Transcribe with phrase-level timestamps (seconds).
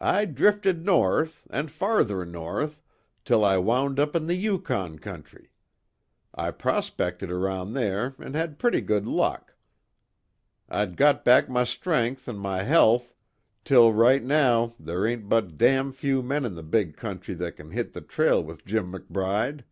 [0.00, 2.80] I drifted north, and farther north,
[3.24, 5.50] till I wound up in the Yukon country.
[6.32, 9.56] I prospected around there an' had pretty good luck.
[10.68, 13.16] I'd got back my strength an' my health
[13.64, 17.72] till right now there ain't but damn few men in the big country that can
[17.72, 19.64] hit the trail with Jim McBride.